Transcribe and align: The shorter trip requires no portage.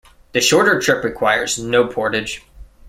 The 0.31 0.41
shorter 0.41 0.79
trip 0.81 1.03
requires 1.03 1.59
no 1.59 1.85
portage. 1.85 2.43